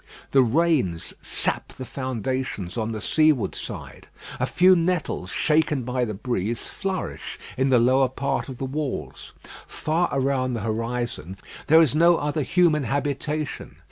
[0.31, 4.07] The rains sap the foundations on the seaward side.
[4.39, 9.33] A few nettles, shaken by the breeze, flourish in the lower part of the walls.
[9.67, 11.37] Far around the horizon
[11.67, 13.75] there is no other human habitation.